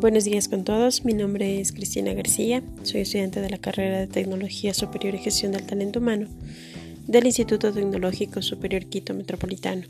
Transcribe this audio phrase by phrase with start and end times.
[0.00, 4.06] Buenos días con todos, mi nombre es Cristina García, soy estudiante de la carrera de
[4.06, 6.28] Tecnología Superior y Gestión del Talento Humano
[7.08, 9.82] del Instituto Tecnológico Superior Quito Metropolitano.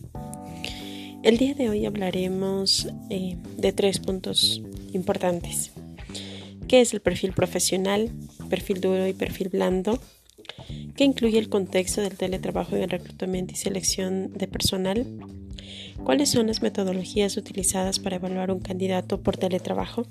[1.22, 4.62] El día de hoy hablaremos eh, de tres puntos
[4.94, 5.72] importantes,
[6.68, 8.10] que es el perfil profesional,
[8.48, 10.00] perfil duro y perfil blando,
[10.96, 15.06] que incluye el contexto del teletrabajo en el reclutamiento y selección de personal,
[16.04, 20.06] ¿Cuáles son las metodologías utilizadas para evaluar un candidato por teletrabajo?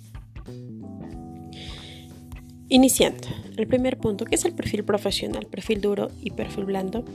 [2.70, 7.06] Iniciando, el primer punto, que es el perfil profesional, perfil duro y perfil blando.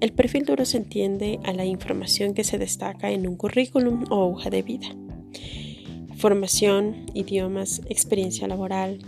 [0.00, 4.30] El perfil duro se entiende a la información que se destaca en un currículum o
[4.30, 4.88] hoja de vida.
[6.16, 9.00] Formación, idiomas, experiencia laboral,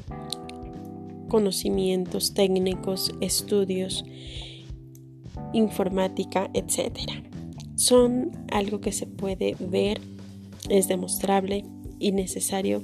[1.28, 4.04] conocimientos técnicos, estudios,
[5.54, 7.29] informática, etc
[7.80, 10.02] son algo que se puede ver,
[10.68, 11.64] es demostrable
[11.98, 12.82] y necesario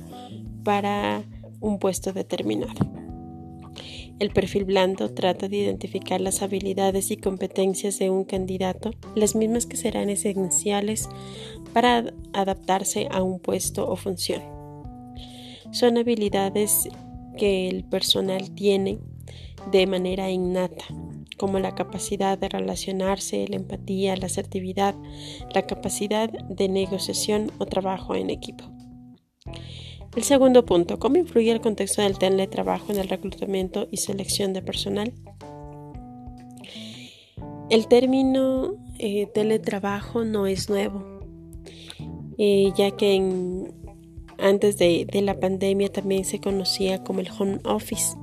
[0.65, 1.23] para
[1.61, 2.81] un puesto determinado.
[4.19, 9.67] El perfil blando trata de identificar las habilidades y competencias de un candidato, las mismas
[9.67, 11.11] que serán esenciales
[11.75, 14.41] para adaptarse a un puesto o función.
[15.73, 16.89] Son habilidades
[17.37, 18.99] que el personal tiene
[19.71, 20.87] de manera innata
[21.37, 24.95] como la capacidad de relacionarse, la empatía, la asertividad,
[25.55, 28.65] la capacidad de negociación o trabajo en equipo.
[30.17, 34.63] El segundo punto, ¿cómo influye el contexto del teletrabajo en el reclutamiento y selección de
[34.63, 35.13] personal?
[37.69, 41.21] El término eh, teletrabajo no es nuevo,
[42.39, 43.71] eh, ya que
[44.39, 48.17] antes de la pandemia también se conocía como el home office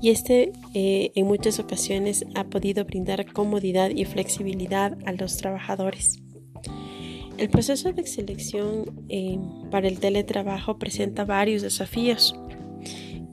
[0.00, 6.22] y este eh, en muchas ocasiones ha podido brindar comodidad y flexibilidad a los trabajadores.
[7.38, 9.38] El proceso de selección eh,
[9.70, 12.34] para el teletrabajo presenta varios desafíos,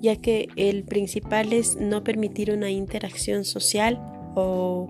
[0.02, 4.00] ya que el principal es no permitir una interacción social
[4.36, 4.88] o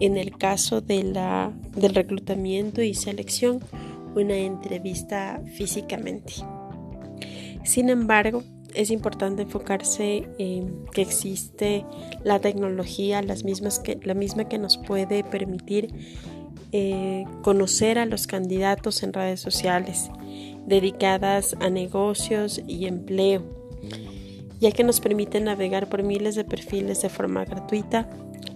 [0.00, 3.60] en el caso de la, del reclutamiento y selección,
[4.14, 6.34] una entrevista físicamente.
[7.64, 8.42] Sin embargo,
[8.74, 11.84] es importante enfocarse en que existe
[12.22, 15.94] la tecnología, las mismas que, la misma que nos puede permitir
[16.72, 20.10] eh, conocer a los candidatos en redes sociales
[20.66, 23.44] dedicadas a negocios y empleo,
[24.60, 28.08] ya que nos permiten navegar por miles de perfiles de forma gratuita.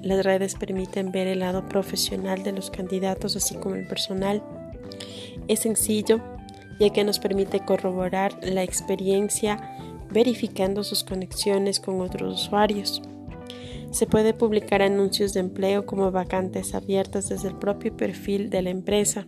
[0.02, 4.42] Las redes permiten ver el lado profesional de los candidatos, así como el personal.
[5.48, 6.20] Es sencillo,
[6.80, 9.77] ya que nos permite corroborar la experiencia
[10.10, 13.02] verificando sus conexiones con otros usuarios.
[13.90, 18.70] Se puede publicar anuncios de empleo como vacantes abiertas desde el propio perfil de la
[18.70, 19.26] empresa.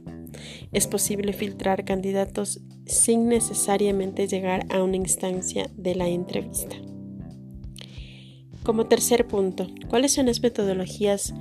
[0.72, 6.76] Es posible filtrar candidatos sin necesariamente llegar a una instancia de la entrevista.
[8.62, 11.32] Como tercer punto, ¿cuáles son las metodologías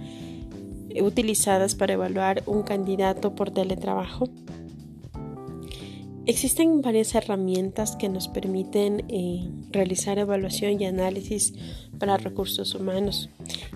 [1.01, 4.29] utilizadas para evaluar un candidato por teletrabajo?
[6.29, 11.56] Existen varias herramientas que nos permiten eh, realizar evaluación y análisis
[11.97, 13.31] para recursos humanos,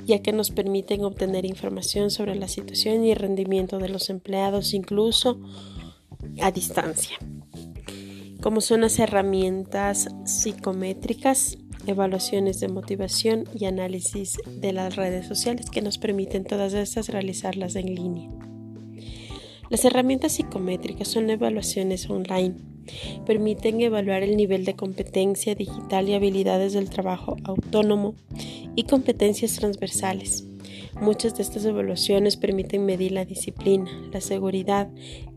[0.06, 5.41] ya que nos permiten obtener información sobre la situación y rendimiento de los empleados, incluso
[6.44, 7.18] a distancia,
[8.40, 15.81] como son las herramientas psicométricas, evaluaciones de motivación y análisis de las redes sociales que
[15.81, 18.43] nos permiten todas estas realizarlas en línea.
[19.69, 22.56] Las herramientas psicométricas son evaluaciones online.
[23.25, 28.16] Permiten evaluar el nivel de competencia digital y habilidades del trabajo autónomo
[28.75, 30.46] y competencias transversales.
[31.02, 34.90] Muchas de estas evaluaciones permiten medir la disciplina, la seguridad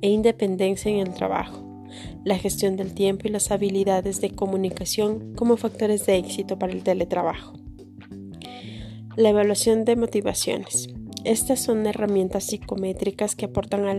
[0.03, 1.65] e independencia en el trabajo,
[2.25, 6.83] la gestión del tiempo y las habilidades de comunicación como factores de éxito para el
[6.83, 7.55] teletrabajo.
[9.17, 10.96] La evaluación de motivaciones.
[11.27, 13.95] Estas son herramientas psicométricas que aportan a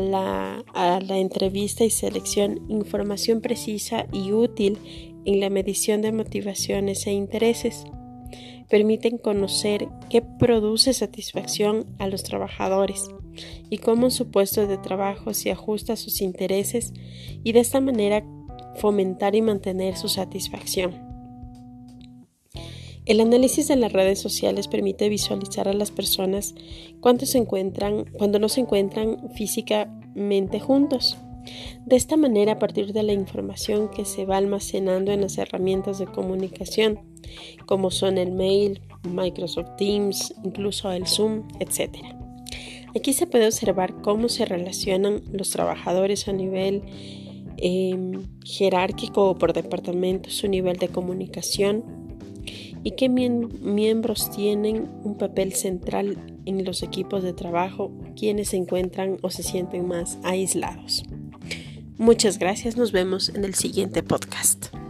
[0.00, 4.78] la, entrevista y selección información precisa y útil
[5.24, 7.84] en la medición de motivaciones e intereses.
[8.68, 13.08] Permiten conocer qué produce satisfacción a los trabajadores
[13.70, 16.92] y cómo su puesto de trabajo se ajusta a sus intereses
[17.44, 18.24] y de esta manera
[18.74, 21.11] fomentar y mantener su satisfacción.
[23.04, 26.54] El análisis de las redes sociales permite visualizar a las personas
[27.00, 31.16] cuando, se encuentran, cuando no se encuentran físicamente juntos.
[31.84, 35.98] De esta manera, a partir de la información que se va almacenando en las herramientas
[35.98, 37.00] de comunicación,
[37.66, 41.96] como son el mail, Microsoft Teams, incluso el Zoom, etc.
[42.94, 46.82] Aquí se puede observar cómo se relacionan los trabajadores a nivel
[47.56, 52.01] em, jerárquico o por departamento su nivel de comunicación
[52.84, 59.18] y qué miembros tienen un papel central en los equipos de trabajo, quienes se encuentran
[59.22, 61.04] o se sienten más aislados.
[61.98, 64.81] Muchas gracias, nos vemos en el siguiente podcast.